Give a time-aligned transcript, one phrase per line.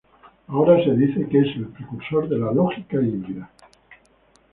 [0.47, 3.51] Ahora se dice que es el precursor de la lógica híbrida.